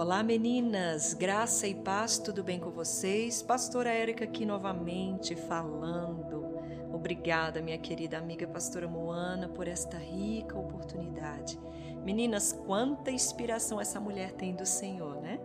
Olá 0.00 0.22
meninas, 0.22 1.12
graça 1.12 1.68
e 1.68 1.74
paz, 1.74 2.16
tudo 2.16 2.42
bem 2.42 2.58
com 2.58 2.70
vocês? 2.70 3.42
Pastora 3.42 3.90
Érica 3.90 4.24
aqui 4.24 4.46
novamente 4.46 5.36
falando. 5.36 6.58
Obrigada, 6.90 7.60
minha 7.60 7.76
querida 7.76 8.16
amiga 8.16 8.46
pastora 8.46 8.88
Moana, 8.88 9.46
por 9.46 9.68
esta 9.68 9.98
rica 9.98 10.58
oportunidade. 10.58 11.60
Meninas, 12.02 12.50
quanta 12.50 13.10
inspiração 13.10 13.78
essa 13.78 14.00
mulher 14.00 14.32
tem 14.32 14.56
do 14.56 14.64
Senhor, 14.64 15.20
né? 15.20 15.38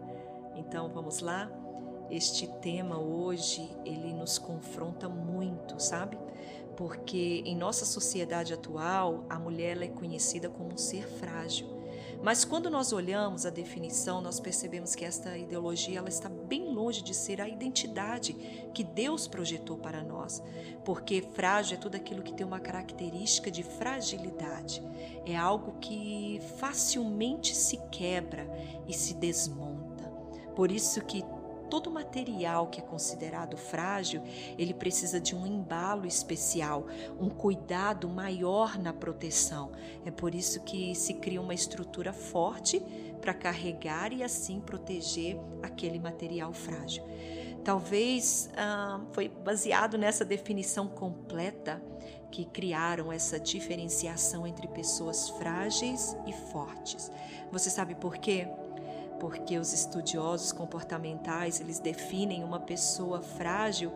Então 0.56 0.88
vamos 0.88 1.20
lá? 1.20 1.52
Este 2.10 2.48
tema 2.62 2.98
hoje, 2.98 3.70
ele 3.84 4.14
nos 4.14 4.38
confronta 4.38 5.10
muito, 5.10 5.82
sabe? 5.82 6.18
Porque 6.78 7.44
em 7.46 7.58
nossa 7.58 7.84
sociedade 7.84 8.54
atual, 8.54 9.26
a 9.30 9.38
mulher 9.38 9.82
é 9.82 9.90
conhecida 9.90 10.50
como 10.50 10.76
um 10.76 10.78
ser 10.78 11.06
frágil. 11.06 11.76
Mas 12.26 12.44
quando 12.44 12.72
nós 12.72 12.92
olhamos 12.92 13.46
a 13.46 13.52
definição, 13.52 14.20
nós 14.20 14.40
percebemos 14.40 14.96
que 14.96 15.06
esta 15.06 15.38
ideologia 15.38 16.00
ela 16.00 16.10
está 16.10 16.28
bem 16.28 16.74
longe 16.74 17.04
de 17.04 17.14
ser 17.14 17.40
a 17.40 17.48
identidade 17.48 18.34
que 18.74 18.84
Deus 18.84 19.28
projetou 19.28 19.78
para 19.78 20.02
nós, 20.02 20.42
porque 20.84 21.22
frágil 21.22 21.78
é 21.78 21.80
tudo 21.80 21.94
aquilo 21.94 22.24
que 22.24 22.34
tem 22.34 22.44
uma 22.44 22.60
característica 22.60 23.52
de 23.52 23.62
fragilidade. 23.62 24.82
É 25.24 25.36
algo 25.36 25.78
que 25.80 26.42
facilmente 26.58 27.56
se 27.56 27.78
quebra 27.92 28.50
e 28.88 28.94
se 28.96 29.14
desmonta. 29.14 30.06
Por 30.56 30.72
isso 30.72 31.02
que 31.02 31.24
todo 31.70 31.92
material 31.92 32.68
que 32.68 32.80
é 32.80 32.84
considerado 32.84 33.58
frágil, 33.58 34.22
ele 34.58 34.74
precisa 34.74 35.20
de 35.20 35.36
um 35.36 35.46
embalo 35.46 36.06
especial, 36.06 36.88
um 37.20 37.30
cuidado 37.30 38.08
maior 38.08 38.78
na 38.78 38.94
proteção. 38.94 39.72
É 40.06 40.12
por 40.12 40.34
isso 40.34 40.62
que 40.64 40.96
se 40.96 41.16
cria 41.16 41.42
uma 41.42 41.54
estrutura 41.54 42.14
forte 42.14 42.82
para 43.22 43.34
carregar 43.34 44.14
e 44.14 44.24
assim 44.24 44.60
proteger 44.60 45.38
aquele 45.62 46.00
material 46.00 46.54
frágil. 46.54 47.04
Talvez 47.64 48.50
ah, 48.56 49.02
foi 49.12 49.28
baseado 49.28 49.98
nessa 49.98 50.24
definição 50.24 50.88
completa 50.88 51.82
que 52.32 52.46
criaram 52.46 53.12
essa 53.12 53.40
diferenciação 53.40 54.46
entre 54.46 54.68
pessoas 54.68 55.30
frágeis 55.30 56.16
e 56.28 56.34
fortes. 56.34 57.12
Você 57.52 57.70
sabe 57.70 57.96
por 57.96 58.18
quê? 58.18 58.48
Porque 59.20 59.58
os 59.58 59.74
estudiosos 59.74 60.52
comportamentais 60.52 61.60
eles 61.60 61.80
definem 61.80 62.44
uma 62.44 62.60
pessoa 62.60 63.22
frágil 63.22 63.92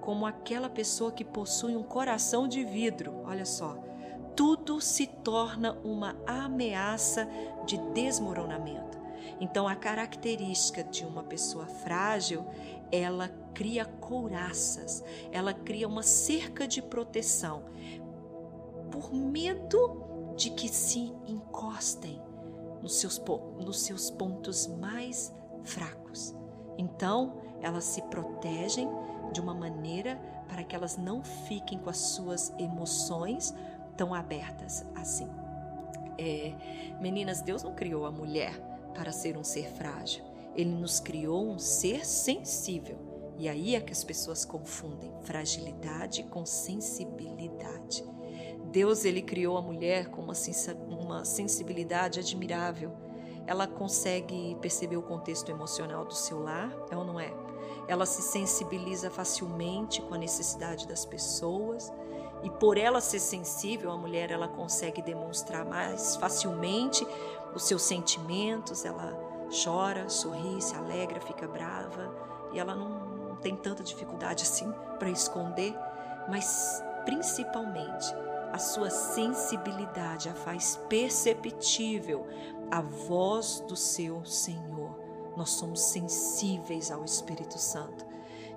como 0.00 0.26
aquela 0.26 0.68
pessoa 0.68 1.10
que 1.10 1.24
possui 1.24 1.76
um 1.76 1.82
coração 1.82 2.46
de 2.46 2.62
vidro. 2.62 3.22
Olha 3.24 3.46
só, 3.46 3.82
tudo 4.36 4.80
se 4.80 5.06
torna 5.06 5.72
uma 5.84 6.14
ameaça 6.26 7.26
de 7.64 7.78
desmoronamento. 7.92 8.98
Então, 9.40 9.66
a 9.66 9.74
característica 9.74 10.84
de 10.84 11.04
uma 11.04 11.22
pessoa 11.22 11.66
frágil, 11.66 12.44
ela 12.92 13.28
cria 13.54 13.84
couraças, 13.84 15.02
ela 15.32 15.52
cria 15.54 15.88
uma 15.88 16.02
cerca 16.02 16.68
de 16.68 16.82
proteção 16.82 17.64
por 18.90 19.12
medo 19.12 20.34
de 20.36 20.50
que 20.50 20.68
se 20.68 21.12
encostem 21.26 22.20
nos 22.84 22.96
seus, 22.96 23.20
nos 23.58 23.80
seus 23.80 24.10
pontos 24.10 24.66
mais 24.66 25.34
fracos. 25.62 26.36
Então, 26.76 27.40
elas 27.62 27.84
se 27.84 28.02
protegem 28.02 28.86
de 29.32 29.40
uma 29.40 29.54
maneira 29.54 30.20
para 30.46 30.62
que 30.62 30.76
elas 30.76 30.98
não 30.98 31.24
fiquem 31.24 31.78
com 31.78 31.88
as 31.88 31.96
suas 31.96 32.52
emoções 32.58 33.54
tão 33.96 34.12
abertas 34.12 34.84
assim. 34.94 35.28
É, 36.18 36.54
meninas, 37.00 37.40
Deus 37.40 37.62
não 37.62 37.74
criou 37.74 38.04
a 38.04 38.12
mulher 38.12 38.54
para 38.94 39.10
ser 39.10 39.38
um 39.38 39.42
ser 39.42 39.66
frágil. 39.70 40.22
Ele 40.54 40.70
nos 40.70 41.00
criou 41.00 41.48
um 41.48 41.58
ser 41.58 42.04
sensível. 42.04 42.98
E 43.38 43.48
aí 43.48 43.74
é 43.74 43.80
que 43.80 43.92
as 43.92 44.04
pessoas 44.04 44.44
confundem 44.44 45.10
fragilidade 45.22 46.22
com 46.24 46.44
sensibilidade. 46.44 48.04
Deus 48.74 49.04
ele 49.04 49.22
criou 49.22 49.56
a 49.56 49.62
mulher 49.62 50.08
com 50.08 50.20
uma, 50.20 50.32
uma 50.88 51.24
sensibilidade 51.24 52.18
admirável. 52.18 52.90
Ela 53.46 53.68
consegue 53.68 54.58
perceber 54.60 54.96
o 54.96 55.02
contexto 55.02 55.48
emocional 55.48 56.04
do 56.04 56.12
seu 56.12 56.42
lar, 56.42 56.76
é 56.90 56.96
ou 56.96 57.04
não 57.04 57.20
é? 57.20 57.32
Ela 57.86 58.04
se 58.04 58.20
sensibiliza 58.20 59.12
facilmente 59.12 60.02
com 60.02 60.14
a 60.14 60.18
necessidade 60.18 60.88
das 60.88 61.04
pessoas 61.04 61.92
e 62.42 62.50
por 62.50 62.76
ela 62.76 63.00
ser 63.00 63.20
sensível, 63.20 63.92
a 63.92 63.96
mulher 63.96 64.32
ela 64.32 64.48
consegue 64.48 65.00
demonstrar 65.00 65.64
mais 65.64 66.16
facilmente 66.16 67.06
os 67.54 67.62
seus 67.62 67.82
sentimentos, 67.82 68.84
ela 68.84 69.16
chora, 69.62 70.08
sorri, 70.08 70.60
se 70.60 70.74
alegra, 70.74 71.20
fica 71.20 71.46
brava 71.46 72.12
e 72.52 72.58
ela 72.58 72.74
não, 72.74 73.28
não 73.28 73.36
tem 73.36 73.54
tanta 73.54 73.84
dificuldade 73.84 74.42
assim 74.42 74.72
para 74.98 75.10
esconder, 75.10 75.72
mas 76.28 76.82
principalmente 77.04 78.12
a 78.54 78.58
sua 78.58 78.88
sensibilidade 78.88 80.28
a 80.28 80.32
faz 80.32 80.76
perceptível 80.88 82.24
a 82.70 82.80
voz 82.80 83.58
do 83.66 83.74
seu 83.74 84.24
Senhor. 84.24 84.96
Nós 85.36 85.50
somos 85.50 85.80
sensíveis 85.80 86.92
ao 86.92 87.04
Espírito 87.04 87.58
Santo. 87.58 88.06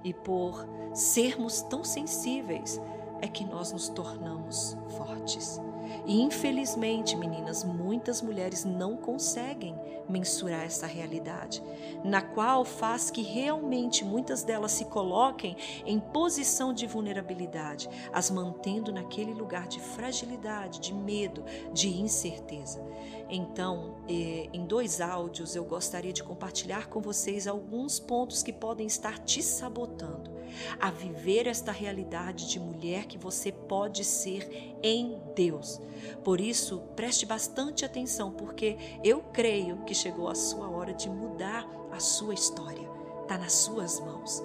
E 0.04 0.14
por 0.14 0.68
sermos 0.94 1.64
tão 1.64 1.84
sensíveis, 1.84 2.80
é 3.24 3.28
que 3.28 3.44
nós 3.44 3.72
nos 3.72 3.90
tornamos 3.90 4.78
fortes. 4.96 5.60
E 6.06 6.22
infelizmente, 6.22 7.16
meninas, 7.16 7.64
muitas 7.64 8.22
mulheres 8.22 8.64
não 8.64 8.98
conseguem 8.98 9.76
mensurar 10.10 10.64
essa 10.64 10.88
realidade, 10.88 11.62
na 12.04 12.22
qual 12.22 12.64
faz 12.64 13.12
que 13.12 13.22
realmente 13.22 14.06
muitas 14.06 14.44
delas 14.44 14.72
se 14.72 14.86
coloquem 14.86 15.56
em 15.86 16.00
posição 16.00 16.74
de 16.74 16.88
vulnerabilidade, 16.88 17.90
as 18.14 18.30
mantendo 18.30 18.92
naquele 18.92 19.34
lugar 19.34 19.68
de 19.68 19.80
fragilidade, 19.80 20.80
de 20.80 20.94
medo, 20.94 21.44
de 21.74 21.90
incerteza. 21.90 22.82
Então, 23.30 23.96
eh, 24.08 24.50
em 24.54 24.66
dois 24.66 25.02
áudios, 25.02 25.56
eu 25.56 25.66
gostaria 25.66 26.14
de 26.14 26.24
compartilhar 26.24 26.88
com 26.88 27.02
vocês 27.02 27.48
alguns 27.48 28.00
pontos 28.00 28.42
que 28.42 28.54
podem 28.54 28.88
estar 28.88 29.20
te 29.20 29.44
sabotando 29.44 30.37
a 30.80 30.90
viver 30.90 31.48
esta 31.48 31.72
realidade 31.72 32.50
de 32.50 32.60
mulher 32.60 33.06
que 33.06 33.18
você 33.18 33.52
pode 33.52 34.04
ser 34.04 34.76
em 34.84 35.20
Deus. 35.36 35.80
Por 36.24 36.40
isso, 36.40 36.80
preste 36.96 37.26
bastante 37.26 37.86
atenção, 37.86 38.32
porque 38.32 38.78
eu 39.04 39.22
creio 39.34 39.84
que 39.86 39.94
chegou 39.94 40.28
a 40.28 40.36
sua 40.36 40.70
hora 40.70 40.94
de 40.94 41.10
mudar 41.10 41.68
a 41.92 42.00
sua 42.00 42.34
história. 42.34 42.88
Está 43.22 43.38
nas 43.38 43.54
suas 43.54 44.00
mãos. 44.00 44.44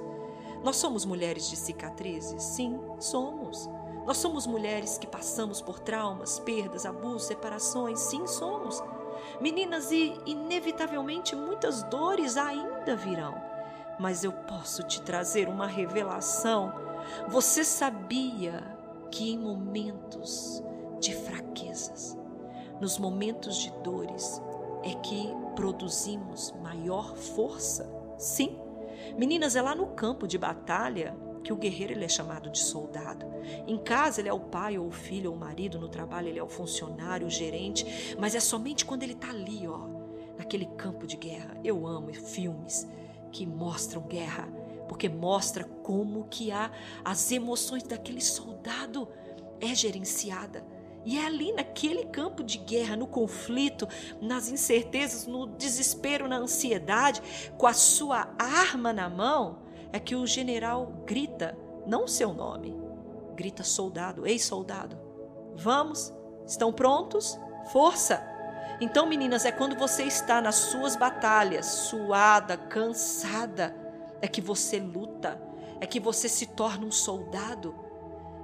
Nós 0.64 0.76
somos 0.76 1.04
mulheres 1.04 1.50
de 1.50 1.56
cicatrizes? 1.56 2.42
Sim, 2.42 2.80
somos. 2.98 3.68
Nós 4.06 4.16
somos 4.16 4.46
mulheres 4.46 4.98
que 4.98 5.06
passamos 5.06 5.60
por 5.60 5.78
traumas, 5.78 6.38
perdas, 6.40 6.86
abusos, 6.86 7.24
separações? 7.24 8.00
Sim, 8.00 8.26
somos. 8.26 8.82
Meninas, 9.40 9.90
e 9.90 10.14
inevitavelmente 10.26 11.34
muitas 11.34 11.82
dores 11.84 12.36
ainda 12.36 12.96
virão. 12.96 13.51
Mas 13.98 14.24
eu 14.24 14.32
posso 14.32 14.82
te 14.82 15.00
trazer 15.02 15.48
uma 15.48 15.66
revelação. 15.66 16.72
Você 17.28 17.64
sabia 17.64 18.62
que 19.10 19.32
em 19.32 19.38
momentos 19.38 20.62
de 21.00 21.14
fraquezas, 21.14 22.16
nos 22.80 22.98
momentos 22.98 23.56
de 23.56 23.70
dores, 23.82 24.40
é 24.82 24.94
que 24.94 25.32
produzimos 25.54 26.52
maior 26.62 27.16
força? 27.16 27.88
Sim. 28.18 28.58
Meninas, 29.16 29.56
é 29.56 29.62
lá 29.62 29.74
no 29.74 29.88
campo 29.88 30.26
de 30.26 30.38
batalha 30.38 31.14
que 31.42 31.52
o 31.52 31.56
guerreiro 31.56 31.92
ele 31.92 32.04
é 32.04 32.08
chamado 32.08 32.50
de 32.50 32.58
soldado. 32.58 33.26
Em 33.66 33.76
casa 33.76 34.20
ele 34.20 34.28
é 34.28 34.32
o 34.32 34.40
pai 34.40 34.78
ou 34.78 34.86
o 34.86 34.92
filho 34.92 35.30
ou 35.30 35.36
o 35.36 35.38
marido, 35.38 35.78
no 35.78 35.88
trabalho 35.88 36.28
ele 36.28 36.38
é 36.38 36.42
o 36.42 36.48
funcionário, 36.48 37.26
o 37.26 37.30
gerente, 37.30 38.16
mas 38.18 38.34
é 38.34 38.40
somente 38.40 38.84
quando 38.84 39.02
ele 39.02 39.12
está 39.12 39.30
ali, 39.30 39.66
ó, 39.66 39.86
naquele 40.38 40.66
campo 40.66 41.06
de 41.06 41.16
guerra. 41.16 41.56
Eu 41.64 41.86
amo 41.86 42.12
filmes 42.14 42.88
que 43.32 43.46
mostram 43.46 44.02
guerra, 44.02 44.46
porque 44.88 45.08
mostra 45.08 45.64
como 45.64 46.24
que 46.28 46.52
há 46.52 46.70
as 47.04 47.32
emoções 47.32 47.82
daquele 47.82 48.20
soldado 48.20 49.08
é 49.60 49.74
gerenciada. 49.74 50.64
E 51.04 51.18
é 51.18 51.26
ali 51.26 51.52
naquele 51.52 52.04
campo 52.04 52.44
de 52.44 52.58
guerra, 52.58 52.94
no 52.94 53.08
conflito, 53.08 53.88
nas 54.20 54.48
incertezas, 54.48 55.26
no 55.26 55.46
desespero, 55.46 56.28
na 56.28 56.36
ansiedade, 56.36 57.20
com 57.58 57.66
a 57.66 57.72
sua 57.72 58.32
arma 58.38 58.92
na 58.92 59.08
mão, 59.08 59.62
é 59.92 59.98
que 59.98 60.14
o 60.14 60.26
general 60.26 61.02
grita, 61.04 61.58
não 61.86 62.06
seu 62.06 62.32
nome, 62.32 62.76
grita 63.34 63.64
soldado, 63.64 64.26
ei 64.26 64.38
soldado, 64.38 64.96
vamos, 65.56 66.14
estão 66.46 66.72
prontos? 66.72 67.36
Força! 67.72 68.31
Então, 68.80 69.06
meninas, 69.06 69.44
é 69.44 69.52
quando 69.52 69.76
você 69.76 70.04
está 70.04 70.40
nas 70.40 70.56
suas 70.56 70.96
batalhas, 70.96 71.66
suada, 71.66 72.56
cansada, 72.56 73.74
é 74.20 74.26
que 74.26 74.40
você 74.40 74.78
luta, 74.78 75.40
é 75.80 75.86
que 75.86 76.00
você 76.00 76.28
se 76.28 76.46
torna 76.46 76.86
um 76.86 76.90
soldado. 76.90 77.74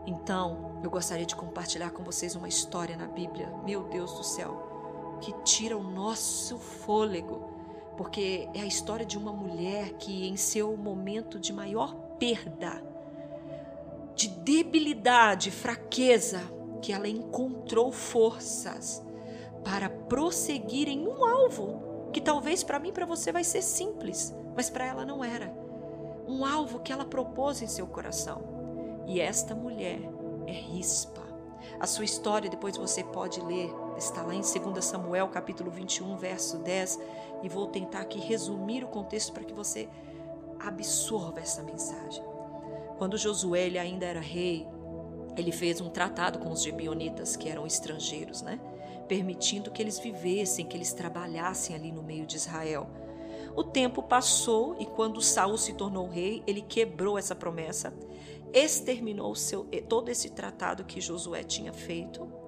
Então, 0.07 0.81
eu 0.83 0.91
gostaria 0.91 1.27
de 1.27 1.37
compartilhar 1.37 1.91
com 1.91 2.03
vocês 2.03 2.35
uma 2.35 2.49
história 2.49 2.97
na 2.97 3.07
Bíblia, 3.07 3.53
meu 3.65 3.85
Deus 3.85 4.13
do 4.15 4.25
céu, 4.25 5.19
que 5.21 5.33
tira 5.43 5.77
o 5.77 5.83
nosso 5.83 6.59
fôlego 6.59 7.59
porque 7.99 8.49
é 8.55 8.61
a 8.61 8.67
história 8.67 9.05
de 9.05 9.19
uma 9.19 9.33
mulher 9.33 9.95
que, 9.95 10.29
em 10.29 10.37
seu 10.37 10.77
momento 10.77 11.37
de 11.37 11.53
maior 11.53 11.97
perda, 12.17 12.81
de 14.15 14.29
debilidade, 14.29 15.51
fraqueza, 15.51 16.41
que 16.81 16.93
ela 16.93 17.09
encontrou 17.09 17.91
forças 17.91 19.05
para 19.69 19.91
prosseguir 19.91 20.89
em 20.89 21.07
um 21.07 21.27
alvo 21.27 22.09
que 22.11 22.23
talvez 22.23 22.65
para 22.65 22.79
mim, 22.79 22.91
para 22.91 23.05
você 23.05 23.31
vai 23.31 23.45
ser 23.45 23.61
simples, 23.61 24.35
mas 24.57 24.71
para 24.71 24.87
ela 24.87 25.05
não 25.05 25.23
era. 25.23 25.55
Um 26.27 26.43
alvo 26.43 26.81
que 26.81 26.91
ela 26.91 27.05
propôs 27.05 27.61
em 27.61 27.67
seu 27.67 27.87
coração. 27.87 28.43
E 29.07 29.21
esta 29.21 29.55
mulher 29.55 30.01
é 30.47 30.53
Rispa. 30.53 31.21
A 31.79 31.87
sua 31.87 32.07
história 32.07 32.49
depois 32.49 32.79
você 32.79 33.05
pode 33.05 33.43
ler, 33.43 33.71
está 33.99 34.23
lá 34.23 34.35
em 34.35 34.41
2 34.41 34.83
Samuel, 34.83 35.29
capítulo 35.29 35.71
21, 35.71 36.17
verso 36.17 36.57
10, 36.59 36.99
e 37.43 37.49
vou 37.51 37.67
tentar 37.67 38.01
aqui 38.01 38.19
resumir 38.19 38.83
o 38.85 38.89
contexto 38.89 39.35
para 39.35 39.45
que 39.45 39.53
você 39.53 39.87
absorva 40.59 41.41
essa 41.41 41.63
mensagem. 41.63 42.25
Quando 42.97 43.19
Josué 43.19 43.67
ele 43.67 43.79
ainda 43.79 44.07
era 44.07 44.21
rei, 44.21 44.67
ele 45.37 45.53
fez 45.53 45.79
um 45.79 45.91
tratado 45.91 46.39
com 46.39 46.51
os 46.51 46.63
gibeonitas, 46.63 47.37
que 47.37 47.51
eram 47.51 47.67
estrangeiros, 47.67 48.41
né? 48.41 48.59
Permitindo 49.09 49.71
que 49.71 49.83
eles 49.83 49.99
vivessem, 49.99 50.67
que 50.67 50.77
eles 50.77 50.93
trabalhassem 50.93 51.75
ali 51.75 51.91
no 51.91 52.03
meio 52.03 52.27
de 52.27 52.37
Israel. 52.37 52.89
O 53.57 53.65
tempo 53.65 54.03
passou 54.03 54.77
e 54.79 54.87
quando 54.87 55.21
Saul 55.21 55.57
se 55.59 55.73
tornou 55.73 56.07
rei, 56.09 56.43
ele 56.47 56.63
quebrou 56.63 57.19
essa 57.19 57.35
promessa, 57.35 57.93
exterminou 58.53 59.35
seu, 59.35 59.65
todo 59.89 60.11
esse 60.11 60.31
tratado 60.31 60.85
que 60.85 61.01
Josué 61.01 61.43
tinha 61.43 61.73
feito 61.73 62.39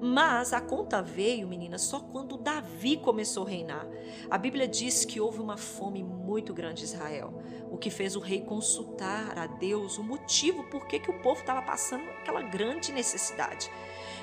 mas 0.00 0.52
a 0.52 0.60
conta 0.60 1.02
veio, 1.02 1.48
menina, 1.48 1.76
só 1.76 2.00
quando 2.00 2.36
Davi 2.36 2.96
começou 2.96 3.46
a 3.46 3.50
reinar. 3.50 3.86
A 4.30 4.38
Bíblia 4.38 4.68
diz 4.68 5.04
que 5.04 5.20
houve 5.20 5.40
uma 5.40 5.56
fome 5.56 6.04
muito 6.04 6.54
grande 6.54 6.82
em 6.82 6.84
Israel, 6.84 7.42
o 7.70 7.76
que 7.76 7.90
fez 7.90 8.14
o 8.14 8.20
rei 8.20 8.40
consultar 8.40 9.36
a 9.36 9.46
Deus 9.46 9.98
o 9.98 10.04
motivo 10.04 10.64
por 10.64 10.86
que, 10.86 11.00
que 11.00 11.10
o 11.10 11.20
povo 11.20 11.40
estava 11.40 11.62
passando 11.62 12.08
aquela 12.10 12.42
grande 12.42 12.92
necessidade. 12.92 13.70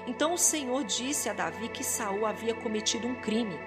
Então 0.08 0.34
o 0.34 0.38
Senhor 0.38 0.84
disse 0.84 1.30
a 1.30 1.34
Davi 1.34 1.70
que 1.70 1.84
Saul 1.84 2.26
havia 2.26 2.54
cometido 2.54 3.08
um 3.08 3.16
crime. 3.16 3.60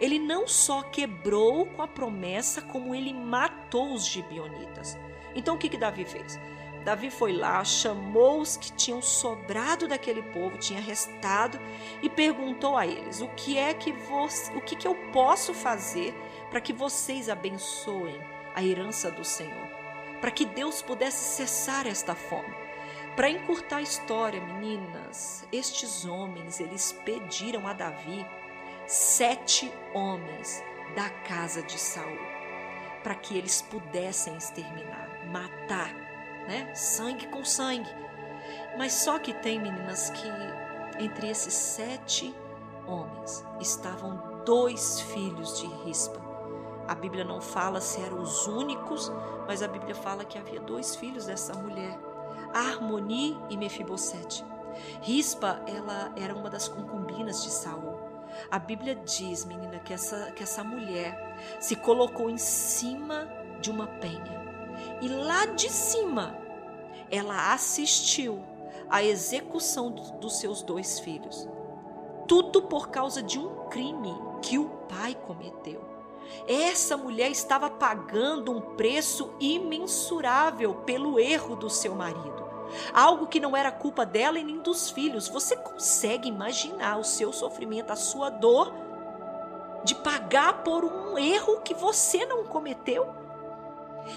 Ele 0.00 0.18
não 0.18 0.46
só 0.46 0.82
quebrou 0.82 1.66
com 1.66 1.82
a 1.82 1.88
promessa, 1.88 2.60
como 2.60 2.94
ele 2.94 3.12
matou 3.12 3.94
os 3.94 4.06
gibionitas. 4.06 4.98
Então 5.34 5.54
o 5.54 5.58
que, 5.58 5.68
que 5.68 5.76
Davi 5.76 6.04
fez? 6.04 6.38
Davi 6.84 7.10
foi 7.10 7.32
lá, 7.32 7.62
chamou 7.62 8.40
os 8.40 8.56
que 8.56 8.72
tinham 8.72 9.02
sobrado 9.02 9.86
daquele 9.86 10.22
povo, 10.22 10.56
tinha 10.56 10.80
restado, 10.80 11.60
e 12.02 12.08
perguntou 12.08 12.76
a 12.76 12.86
eles: 12.86 13.20
"O 13.20 13.28
que 13.28 13.58
é 13.58 13.74
que 13.74 13.92
você, 13.92 14.52
o 14.54 14.60
que, 14.60 14.74
que 14.74 14.88
eu 14.88 14.94
posso 15.12 15.52
fazer 15.52 16.14
para 16.50 16.60
que 16.60 16.72
vocês 16.72 17.28
abençoem 17.28 18.18
a 18.54 18.64
herança 18.64 19.10
do 19.10 19.24
Senhor? 19.24 19.68
Para 20.20 20.30
que 20.30 20.44
Deus 20.44 20.80
pudesse 20.80 21.36
cessar 21.36 21.86
esta 21.86 22.14
fome?" 22.14 22.59
Para 23.20 23.28
encurtar 23.28 23.76
a 23.76 23.82
história, 23.82 24.40
meninas, 24.40 25.46
estes 25.52 26.06
homens, 26.06 26.58
eles 26.58 26.92
pediram 27.04 27.68
a 27.68 27.74
Davi 27.74 28.26
sete 28.86 29.70
homens 29.92 30.64
da 30.96 31.10
casa 31.28 31.62
de 31.62 31.78
Saul, 31.78 32.16
para 33.02 33.14
que 33.14 33.36
eles 33.36 33.60
pudessem 33.60 34.34
exterminar, 34.38 35.06
matar 35.30 35.94
né? 36.48 36.74
Sangue 36.74 37.26
com 37.26 37.44
sangue. 37.44 37.90
Mas 38.78 38.94
só 38.94 39.18
que 39.18 39.34
tem 39.34 39.60
meninas 39.60 40.08
que 40.08 41.04
entre 41.04 41.28
esses 41.28 41.52
sete 41.52 42.34
homens 42.86 43.44
estavam 43.60 44.42
dois 44.46 44.98
filhos 44.98 45.60
de 45.60 45.66
Rispa. 45.84 46.22
A 46.88 46.94
Bíblia 46.94 47.24
não 47.24 47.42
fala 47.42 47.82
se 47.82 48.00
eram 48.00 48.22
os 48.22 48.46
únicos, 48.46 49.12
mas 49.46 49.62
a 49.62 49.68
Bíblia 49.68 49.94
fala 49.94 50.24
que 50.24 50.38
havia 50.38 50.58
dois 50.58 50.96
filhos 50.96 51.26
dessa 51.26 51.52
mulher, 51.52 51.98
Harmoni 52.52 53.38
e 53.48 53.56
Mefibosete. 53.56 54.44
Rispa, 55.02 55.62
ela 55.66 56.12
era 56.16 56.34
uma 56.34 56.48
das 56.48 56.68
concubinas 56.68 57.42
de 57.42 57.50
Saul. 57.50 57.98
A 58.50 58.58
Bíblia 58.58 58.94
diz, 58.94 59.44
menina, 59.44 59.78
que 59.80 59.92
essa, 59.92 60.30
que 60.32 60.42
essa 60.42 60.62
mulher 60.62 61.36
se 61.58 61.74
colocou 61.76 62.30
em 62.30 62.38
cima 62.38 63.28
de 63.60 63.70
uma 63.70 63.86
penha 63.86 64.40
e 65.00 65.08
lá 65.08 65.46
de 65.46 65.68
cima 65.70 66.38
ela 67.10 67.52
assistiu 67.52 68.42
à 68.88 69.02
execução 69.02 69.90
dos 69.90 70.38
seus 70.38 70.62
dois 70.62 71.00
filhos. 71.00 71.48
Tudo 72.26 72.62
por 72.62 72.88
causa 72.88 73.22
de 73.22 73.38
um 73.38 73.68
crime 73.68 74.14
que 74.42 74.58
o 74.58 74.68
pai 74.88 75.14
cometeu. 75.26 75.82
Essa 76.46 76.96
mulher 76.96 77.30
estava 77.30 77.68
pagando 77.68 78.52
um 78.52 78.60
preço 78.76 79.32
imensurável 79.40 80.74
pelo 80.86 81.18
erro 81.18 81.56
do 81.56 81.68
seu 81.68 81.94
marido. 81.94 82.39
Algo 82.92 83.26
que 83.26 83.40
não 83.40 83.56
era 83.56 83.70
culpa 83.70 84.04
dela 84.06 84.38
e 84.38 84.44
nem 84.44 84.58
dos 84.58 84.90
filhos. 84.90 85.28
Você 85.28 85.56
consegue 85.56 86.28
imaginar 86.28 86.98
o 86.98 87.04
seu 87.04 87.32
sofrimento, 87.32 87.90
a 87.90 87.96
sua 87.96 88.30
dor 88.30 88.72
de 89.84 89.94
pagar 89.94 90.62
por 90.62 90.84
um 90.84 91.18
erro 91.18 91.60
que 91.62 91.74
você 91.74 92.26
não 92.26 92.44
cometeu? 92.44 93.14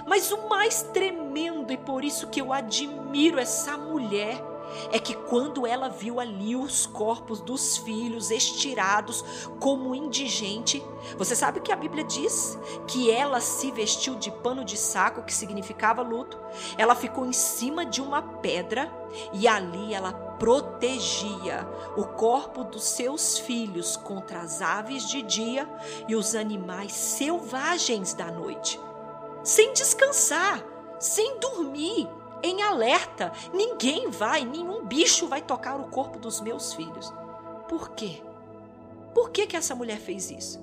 Mas 0.05 0.31
o 0.31 0.49
mais 0.49 0.83
tremendo, 0.93 1.71
e 1.71 1.77
por 1.77 2.03
isso 2.03 2.27
que 2.27 2.41
eu 2.41 2.51
admiro 2.51 3.39
essa 3.39 3.77
mulher, 3.77 4.41
é 4.91 4.99
que 4.99 5.13
quando 5.13 5.65
ela 5.65 5.89
viu 5.89 6.19
ali 6.19 6.55
os 6.55 6.85
corpos 6.85 7.41
dos 7.41 7.77
filhos 7.77 8.31
estirados 8.31 9.23
como 9.59 9.95
indigente, 9.95 10.83
você 11.17 11.35
sabe 11.35 11.59
o 11.59 11.61
que 11.61 11.71
a 11.71 11.75
Bíblia 11.75 12.03
diz? 12.03 12.57
Que 12.87 13.11
ela 13.11 13.39
se 13.39 13.71
vestiu 13.71 14.15
de 14.15 14.31
pano 14.31 14.63
de 14.63 14.77
saco, 14.77 15.23
que 15.23 15.33
significava 15.33 16.01
luto. 16.01 16.39
Ela 16.77 16.95
ficou 16.95 17.25
em 17.25 17.33
cima 17.33 17.85
de 17.85 18.01
uma 18.01 18.21
pedra 18.21 18.91
e 19.31 19.47
ali 19.47 19.93
ela 19.93 20.13
protegia 20.13 21.67
o 21.95 22.03
corpo 22.03 22.63
dos 22.63 22.83
seus 22.83 23.37
filhos 23.39 23.95
contra 23.95 24.41
as 24.41 24.61
aves 24.61 25.07
de 25.07 25.21
dia 25.21 25.69
e 26.07 26.15
os 26.15 26.35
animais 26.35 26.93
selvagens 26.93 28.13
da 28.13 28.31
noite 28.31 28.79
sem 29.43 29.73
descansar, 29.73 30.63
sem 30.99 31.37
dormir, 31.37 32.07
em 32.43 32.61
alerta. 32.61 33.31
Ninguém 33.53 34.09
vai, 34.09 34.43
nenhum 34.43 34.85
bicho 34.85 35.27
vai 35.27 35.41
tocar 35.41 35.79
o 35.79 35.89
corpo 35.89 36.19
dos 36.19 36.41
meus 36.41 36.73
filhos. 36.73 37.11
Por 37.69 37.91
quê? 37.91 38.21
Por 39.15 39.31
que, 39.31 39.47
que 39.47 39.55
essa 39.55 39.73
mulher 39.73 39.97
fez 39.97 40.29
isso? 40.29 40.61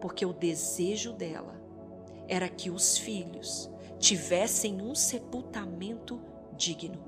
Porque 0.00 0.24
o 0.24 0.32
desejo 0.32 1.12
dela 1.12 1.60
era 2.28 2.48
que 2.48 2.70
os 2.70 2.96
filhos 2.96 3.70
tivessem 3.98 4.80
um 4.80 4.94
sepultamento 4.94 6.20
digno. 6.56 6.98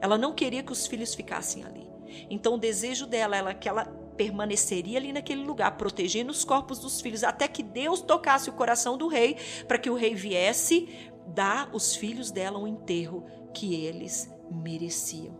Ela 0.00 0.18
não 0.18 0.34
queria 0.34 0.62
que 0.62 0.72
os 0.72 0.86
filhos 0.86 1.14
ficassem 1.14 1.64
ali. 1.64 1.88
Então 2.28 2.54
o 2.54 2.58
desejo 2.58 3.06
dela 3.06 3.36
era 3.36 3.54
que 3.54 3.68
ela 3.68 3.84
permaneceria 4.16 4.98
ali 4.98 5.12
naquele 5.12 5.42
lugar, 5.42 5.76
protegendo 5.76 6.30
os 6.30 6.44
corpos 6.44 6.78
dos 6.78 7.00
filhos, 7.00 7.24
até 7.24 7.48
que 7.48 7.62
Deus 7.62 8.02
tocasse 8.02 8.50
o 8.50 8.52
coração 8.52 8.96
do 8.98 9.08
rei, 9.08 9.36
para 9.66 9.78
que 9.78 9.88
o 9.88 9.94
rei 9.94 10.14
viesse 10.14 11.10
dar 11.26 11.70
os 11.74 11.94
filhos 11.94 12.30
dela 12.30 12.58
um 12.58 12.66
enterro 12.66 13.24
que 13.52 13.74
eles 13.74 14.32
mereciam. 14.50 15.34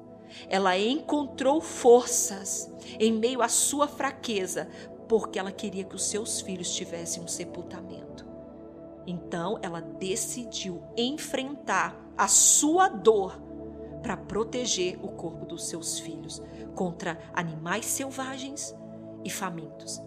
Ela 0.48 0.78
encontrou 0.78 1.60
forças 1.60 2.72
em 2.98 3.12
meio 3.12 3.42
à 3.42 3.48
sua 3.48 3.86
fraqueza, 3.86 4.68
porque 5.08 5.38
ela 5.38 5.52
queria 5.52 5.84
que 5.84 5.94
os 5.94 6.06
seus 6.06 6.40
filhos 6.40 6.74
tivessem 6.74 7.22
um 7.22 7.28
sepultamento. 7.28 8.26
Então 9.06 9.58
ela 9.62 9.80
decidiu 9.80 10.82
enfrentar 10.96 12.00
a 12.16 12.28
sua 12.28 12.88
dor 12.88 13.40
para 14.02 14.16
proteger 14.16 14.98
o 15.02 15.08
corpo 15.08 15.44
dos 15.44 15.68
seus 15.68 15.98
filhos 15.98 16.42
contra 16.74 17.18
animais 17.32 17.84
selvagens 17.84 18.74
e 19.24 19.30
famintos. 19.30 20.00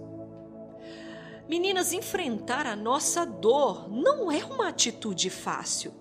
Meninas, 1.47 1.93
enfrentar 1.93 2.65
a 2.65 2.75
nossa 2.75 3.23
dor 3.25 3.87
não 3.89 4.31
é 4.31 4.43
uma 4.43 4.69
atitude 4.69 5.29
fácil, 5.29 5.93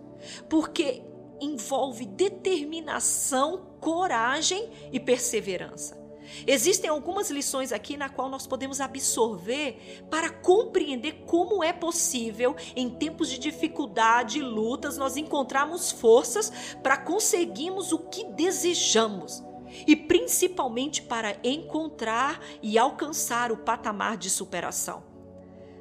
porque 0.48 1.02
envolve 1.38 2.06
determinação, 2.06 3.76
coragem 3.78 4.70
e 4.90 4.98
perseverança. 4.98 6.02
Existem 6.46 6.88
algumas 6.88 7.30
lições 7.30 7.72
aqui 7.72 7.98
na 7.98 8.08
qual 8.08 8.30
nós 8.30 8.46
podemos 8.46 8.80
absorver 8.80 10.02
para 10.10 10.30
compreender 10.30 11.24
como 11.26 11.62
é 11.62 11.72
possível, 11.72 12.56
em 12.74 12.88
tempos 12.88 13.28
de 13.28 13.38
dificuldade 13.38 14.38
e 14.38 14.42
lutas, 14.42 14.96
nós 14.96 15.18
encontrarmos 15.18 15.92
forças 15.92 16.50
para 16.82 16.96
conseguirmos 16.96 17.92
o 17.92 17.98
que 17.98 18.24
desejamos 18.24 19.44
e 19.86 19.94
principalmente 19.94 21.02
para 21.02 21.36
encontrar 21.44 22.40
e 22.62 22.78
alcançar 22.78 23.52
o 23.52 23.58
patamar 23.58 24.16
de 24.16 24.30
superação. 24.30 25.13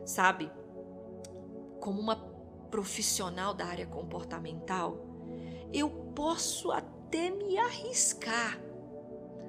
Sabe, 0.06 0.52
como 1.80 2.00
uma 2.00 2.16
profissional 2.70 3.54
da 3.54 3.66
área 3.66 3.86
comportamental, 3.86 4.98
eu 5.72 5.90
posso 6.16 6.72
até 6.72 7.30
me 7.30 7.58
arriscar 7.58 8.60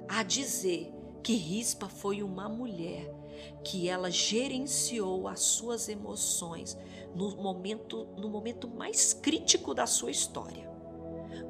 a 0.07 0.23
dizer 0.23 0.93
que 1.23 1.33
Rispa 1.33 1.89
foi 1.89 2.21
uma 2.21 2.47
mulher 2.47 3.11
que 3.63 3.89
ela 3.89 4.11
gerenciou 4.11 5.27
as 5.27 5.41
suas 5.41 5.89
emoções 5.89 6.77
no 7.15 7.35
momento, 7.35 8.05
no 8.17 8.29
momento 8.29 8.67
mais 8.67 9.13
crítico 9.13 9.73
da 9.73 9.87
sua 9.87 10.11
história. 10.11 10.69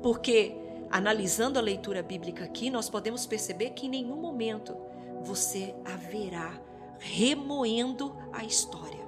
Porque, 0.01 0.55
analisando 0.89 1.59
a 1.59 1.61
leitura 1.61 2.01
bíblica 2.01 2.45
aqui, 2.45 2.69
nós 2.69 2.89
podemos 2.89 3.25
perceber 3.25 3.71
que 3.71 3.87
em 3.87 3.89
nenhum 3.89 4.15
momento 4.15 4.75
você 5.23 5.75
haverá 5.83 6.59
remoendo 6.99 8.15
a 8.31 8.43
história. 8.43 9.05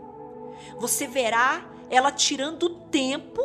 Você 0.80 1.08
verá 1.08 1.70
ela 1.90 2.12
tirando 2.12 2.70
tempo 2.90 3.42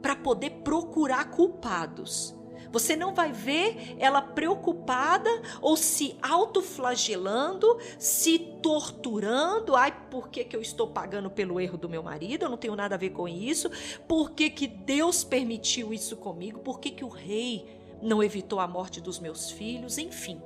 para 0.00 0.14
poder 0.14 0.50
procurar 0.62 1.30
culpados. 1.30 2.34
Você 2.70 2.96
não 2.96 3.14
vai 3.14 3.32
ver 3.32 3.94
ela 4.00 4.20
preocupada 4.20 5.30
ou 5.62 5.76
se 5.76 6.16
autoflagelando, 6.20 7.78
se 8.00 8.36
torturando. 8.60 9.76
Ai, 9.76 9.96
por 10.10 10.28
que, 10.28 10.44
que 10.44 10.56
eu 10.56 10.60
estou 10.60 10.88
pagando 10.88 11.30
pelo 11.30 11.60
erro 11.60 11.78
do 11.78 11.88
meu 11.88 12.02
marido? 12.02 12.44
Eu 12.44 12.50
não 12.50 12.56
tenho 12.56 12.74
nada 12.74 12.96
a 12.96 12.98
ver 12.98 13.10
com 13.10 13.28
isso. 13.28 13.70
Por 14.08 14.32
que, 14.32 14.50
que 14.50 14.66
Deus 14.66 15.22
permitiu 15.22 15.94
isso 15.94 16.16
comigo? 16.16 16.58
Por 16.58 16.80
que, 16.80 16.90
que 16.90 17.04
o 17.04 17.08
rei 17.08 17.80
não 18.02 18.20
evitou 18.20 18.58
a 18.58 18.66
morte 18.66 19.00
dos 19.00 19.20
meus 19.20 19.52
filhos? 19.52 19.96
Enfim 19.96 20.42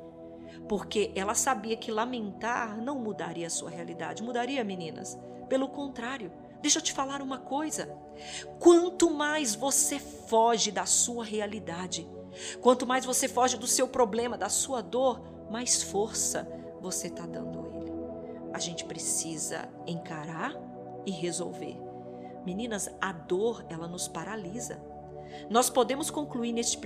porque 0.69 1.13
ela 1.15 1.35
sabia 1.35 1.77
que 1.77 1.91
lamentar 1.91 2.77
não 2.77 2.99
mudaria 2.99 3.47
a 3.47 3.51
sua 3.51 3.71
realidade. 3.71 4.23
Mudaria, 4.23 4.65
meninas? 4.65 5.19
Pelo 5.49 5.69
contrário, 5.69 6.33
deixa 6.61 6.79
eu 6.79 6.83
te 6.83 6.93
falar 6.93 7.23
uma 7.23 7.39
coisa. 7.39 7.95
Quanto 8.59 9.11
mais 9.11 9.55
você 9.55 9.99
foge 9.99 10.71
da 10.71 10.87
sua 10.87 11.25
realidade, 11.25 12.09
quanto 12.61 12.87
mais 12.87 13.05
você 13.05 13.29
foge 13.29 13.57
do 13.57 13.67
seu 13.67 13.89
problema, 13.89 14.37
da 14.37 14.49
sua 14.49 14.83
dor, 14.83 15.23
mais 15.51 15.83
força 15.83 16.49
você 16.81 17.09
está 17.09 17.27
dando 17.27 17.61
a 17.61 17.69
ele. 17.77 17.93
A 18.53 18.59
gente 18.59 18.85
precisa 18.85 19.69
encarar 19.87 20.55
e 21.07 21.11
resolver. 21.11 21.77
Meninas, 22.45 22.91
a 23.01 23.13
dor, 23.13 23.65
ela 23.69 23.87
nos 23.87 24.09
paralisa. 24.09 24.81
Nós 25.49 25.71
podemos 25.71 26.11
concluir 26.11 26.53
neste, 26.53 26.79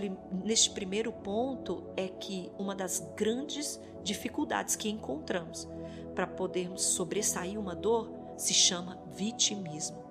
neste 0.45 0.71
primeiro 0.71 1.13
ponto 1.13 1.85
é 1.97 2.09
que 2.09 2.51
uma 2.59 2.75
das 2.75 3.01
grandes 3.17 3.81
dificuldades 4.03 4.77
que 4.77 4.89
encontramos 4.89 5.69
para 6.15 6.27
podermos 6.27 6.83
sobressair 6.83 7.59
uma 7.59 7.75
dor 7.75 8.11
se 8.37 8.55
chama 8.55 8.99
vitimismo. 9.13 10.03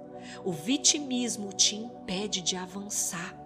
O 0.43 0.51
vitimismo 0.51 1.51
te 1.53 1.75
impede 1.75 2.41
de 2.41 2.55
avançar. 2.55 3.37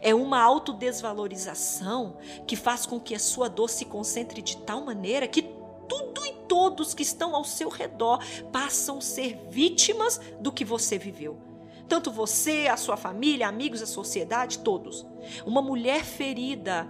É 0.00 0.14
uma 0.14 0.40
autodesvalorização 0.40 2.16
que 2.46 2.56
faz 2.56 2.86
com 2.86 2.98
que 2.98 3.14
a 3.14 3.18
sua 3.18 3.48
dor 3.48 3.68
se 3.68 3.84
concentre 3.84 4.40
de 4.40 4.56
tal 4.58 4.82
maneira 4.84 5.28
que 5.28 5.42
tudo 5.88 6.24
e 6.24 6.32
todos 6.48 6.94
que 6.94 7.02
estão 7.02 7.34
ao 7.34 7.44
seu 7.44 7.68
redor 7.68 8.18
passam 8.50 8.98
a 8.98 9.02
ser 9.02 9.38
vítimas 9.50 10.20
do 10.40 10.50
que 10.50 10.64
você 10.64 10.98
viveu. 10.98 11.53
Tanto 11.88 12.10
você, 12.10 12.66
a 12.66 12.76
sua 12.76 12.96
família, 12.96 13.48
amigos, 13.48 13.82
a 13.82 13.86
sociedade, 13.86 14.60
todos. 14.60 15.06
Uma 15.44 15.60
mulher 15.60 16.04
ferida, 16.04 16.88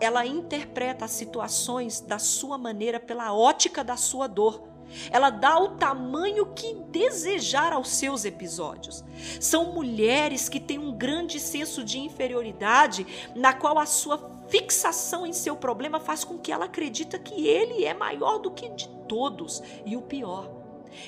ela 0.00 0.26
interpreta 0.26 1.04
as 1.04 1.12
situações 1.12 2.00
da 2.00 2.18
sua 2.18 2.58
maneira 2.58 2.98
pela 2.98 3.32
ótica 3.32 3.84
da 3.84 3.96
sua 3.96 4.26
dor. 4.26 4.68
Ela 5.10 5.30
dá 5.30 5.58
o 5.58 5.76
tamanho 5.76 6.52
que 6.54 6.74
desejar 6.90 7.72
aos 7.72 7.88
seus 7.88 8.24
episódios. 8.24 9.02
São 9.40 9.72
mulheres 9.72 10.48
que 10.48 10.60
têm 10.60 10.78
um 10.78 10.92
grande 10.92 11.40
senso 11.40 11.82
de 11.82 11.98
inferioridade, 11.98 13.06
na 13.34 13.54
qual 13.54 13.78
a 13.78 13.86
sua 13.86 14.30
fixação 14.48 15.26
em 15.26 15.32
seu 15.32 15.56
problema 15.56 15.98
faz 15.98 16.24
com 16.24 16.36
que 16.36 16.52
ela 16.52 16.66
acredita 16.66 17.18
que 17.18 17.46
ele 17.46 17.84
é 17.84 17.94
maior 17.94 18.38
do 18.38 18.50
que 18.50 18.68
de 18.70 18.88
todos. 19.08 19.62
E 19.86 19.96
o 19.96 20.02
pior, 20.02 20.50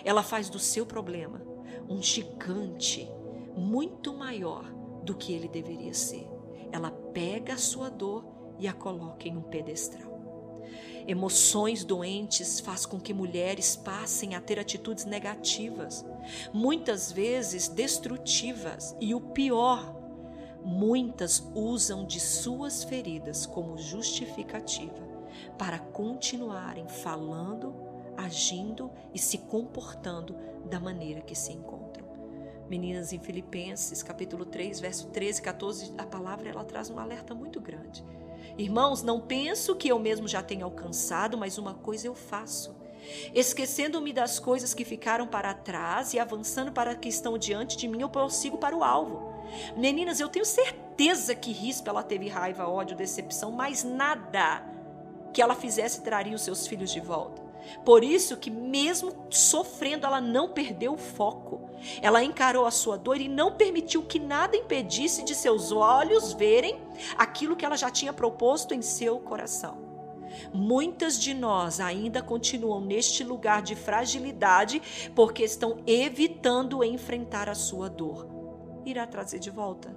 ela 0.05 0.23
faz 0.23 0.49
do 0.49 0.59
seu 0.59 0.87
problema 0.87 1.43
um 1.89 2.01
gigante 2.01 3.11
muito 3.57 4.13
maior 4.13 4.65
do 5.03 5.15
que 5.15 5.33
ele 5.33 5.49
deveria 5.49 5.95
ser. 5.95 6.29
Ela 6.73 6.91
pega 6.91 7.55
a 7.55 7.59
sua 7.59 7.89
dor 7.89 8.25
e 8.59 8.67
a 8.67 8.73
coloca 8.73 9.29
em 9.29 9.37
um 9.37 9.43
pedestal. 9.43 10.15
Emoções 11.07 11.85
doentes 11.85 12.61
faz 12.61 12.87
com 12.87 12.99
que 12.99 13.13
mulheres 13.13 13.77
passem 13.77 14.35
a 14.35 14.41
ter 14.41 14.59
atitudes 14.59 15.05
negativas, 15.05 16.05
muitas 16.53 17.13
vezes 17.13 17.69
destrutivas, 17.69 18.97
e 18.99 19.15
o 19.15 19.21
pior, 19.21 19.95
muitas 20.65 21.47
usam 21.55 22.07
de 22.07 22.19
suas 22.19 22.85
feridas 22.85 23.45
como 23.45 23.77
justificativa 23.77 25.07
para 25.59 25.79
continuarem 25.79 26.89
falando, 26.89 27.75
agindo 28.17 28.91
e 29.13 29.19
se 29.19 29.39
comportando 29.39 30.35
da 30.65 30.81
maneira 30.81 31.21
que 31.21 31.35
se 31.35 31.53
encontram. 31.53 31.84
Meninas, 32.69 33.13
em 33.13 33.19
Filipenses, 33.19 34.03
capítulo 34.03 34.47
3, 34.47 34.81
verso 34.81 35.09
13 35.09 35.41
e 35.41 35.43
14, 35.43 35.95
a 35.99 36.07
palavra 36.07 36.49
ela 36.49 36.65
traz 36.65 36.89
um 36.89 36.99
alerta 36.99 37.35
muito 37.35 37.61
grande. 37.61 38.03
Irmãos, 38.57 39.03
não 39.03 39.21
penso 39.21 39.77
que 39.77 39.89
eu 39.89 39.99
mesmo 39.99 40.27
já 40.27 40.43
tenha 40.43 40.65
alcançado, 40.65 41.37
mas 41.37 41.59
uma 41.59 41.75
coisa 41.75 42.07
eu 42.07 42.15
faço. 42.15 42.75
Esquecendo-me 43.35 44.15
das 44.15 44.39
coisas 44.39 44.73
que 44.73 44.85
ficaram 44.85 45.27
para 45.27 45.53
trás 45.53 46.15
e 46.15 46.19
avançando 46.19 46.73
para 46.73 46.93
as 46.93 46.97
que 46.97 47.09
estão 47.09 47.37
diante 47.37 47.77
de 47.77 47.87
mim, 47.87 48.01
eu 48.01 48.09
prossigo 48.09 48.57
para 48.57 48.75
o 48.75 48.83
alvo. 48.83 49.35
Meninas, 49.77 50.19
eu 50.19 50.29
tenho 50.29 50.47
certeza 50.47 51.35
que 51.35 51.53
Rispa 51.53 51.91
ela 51.91 52.03
teve 52.03 52.29
raiva, 52.29 52.67
ódio, 52.67 52.97
decepção, 52.97 53.53
mas 53.53 53.85
nada 53.85 54.65
que 55.35 55.43
ela 55.43 55.55
fizesse 55.55 56.01
traria 56.01 56.35
os 56.35 56.43
seus 56.43 56.67
filhos 56.67 56.91
de 56.91 57.01
volta. 57.01 57.44
Por 57.85 58.03
isso 58.03 58.37
que 58.37 58.51
mesmo 58.51 59.13
sofrendo, 59.31 60.07
ela 60.07 60.21
não 60.21 60.49
perdeu 60.49 60.95
o 60.95 60.99
foco. 60.99 61.69
Ela 62.01 62.25
encarou 62.25 62.67
a 62.67 62.71
sua 62.71 62.97
dor 62.97 63.21
e 63.21 63.29
não 63.29 63.53
permitiu 63.53 64.03
que 64.03 64.19
nada 64.19 64.57
impedisse 64.57 65.23
de 65.23 65.35
seus 65.35 65.71
olhos 65.73 66.33
verem 66.33 66.81
aquilo 67.17 67.57
que 67.57 67.65
ela 67.65 67.77
já 67.77 67.91
tinha 67.91 68.13
proposto 68.13 68.75
em 68.75 68.83
seu 68.83 69.19
coração. 69.19 69.85
Muitas 70.53 71.21
de 71.21 71.33
nós 71.33 71.81
ainda 71.81 72.23
continuam 72.23 72.81
neste 72.81 73.23
lugar 73.23 73.63
de 73.63 73.75
fragilidade 73.75 74.83
porque 75.15 75.45
estão 75.45 75.79
evitando 75.87 76.83
enfrentar 76.83 77.49
a 77.49 77.55
sua 77.55 77.89
dor. 77.89 78.29
Irá 78.85 79.07
trazer 79.07 79.39
de 79.39 79.51
volta? 79.51 79.97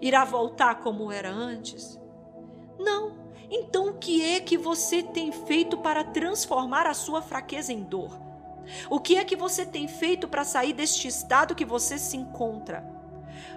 Irá 0.00 0.24
voltar 0.24 0.76
como 0.76 1.10
era 1.10 1.30
antes? 1.30 1.98
Não, 2.78 3.21
então, 3.54 3.90
o 3.90 3.94
que 3.94 4.24
é 4.24 4.40
que 4.40 4.56
você 4.56 5.02
tem 5.02 5.30
feito 5.30 5.76
para 5.76 6.02
transformar 6.02 6.86
a 6.86 6.94
sua 6.94 7.20
fraqueza 7.20 7.70
em 7.70 7.82
dor? 7.82 8.18
O 8.88 8.98
que 8.98 9.16
é 9.16 9.24
que 9.24 9.36
você 9.36 9.66
tem 9.66 9.86
feito 9.86 10.26
para 10.26 10.42
sair 10.42 10.72
deste 10.72 11.06
estado 11.06 11.54
que 11.54 11.64
você 11.64 11.98
se 11.98 12.16
encontra? 12.16 12.82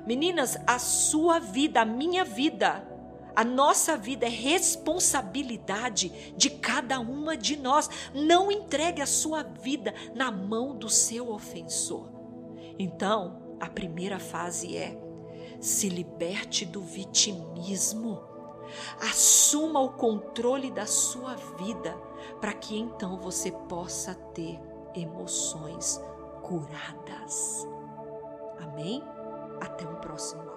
Meninas, 0.05 0.57
a 0.67 0.77
sua 0.79 1.39
vida, 1.39 1.79
a 1.79 1.85
minha 1.85 2.25
vida, 2.25 2.85
a 3.33 3.45
nossa 3.45 3.95
vida 3.95 4.25
é 4.25 4.29
responsabilidade 4.29 6.33
de 6.35 6.49
cada 6.49 6.99
uma 6.99 7.37
de 7.37 7.55
nós. 7.55 7.89
Não 8.13 8.51
entregue 8.51 9.01
a 9.01 9.05
sua 9.05 9.43
vida 9.43 9.93
na 10.13 10.29
mão 10.29 10.75
do 10.75 10.89
seu 10.89 11.31
ofensor. 11.31 12.11
Então, 12.77 13.57
a 13.61 13.69
primeira 13.69 14.19
fase 14.19 14.75
é 14.75 14.99
se 15.59 15.87
liberte 15.87 16.65
do 16.65 16.81
vitimismo. 16.81 18.34
Assuma 19.01 19.79
o 19.79 19.93
controle 19.93 20.71
da 20.71 20.85
sua 20.85 21.35
vida 21.57 21.95
para 22.39 22.53
que 22.53 22.77
então 22.77 23.17
você 23.17 23.51
possa 23.51 24.15
ter 24.33 24.59
emoções 24.95 26.01
curadas. 26.41 27.67
Amém? 28.59 29.03
Até 29.61 29.85
o 29.85 29.95
próximo 29.97 30.54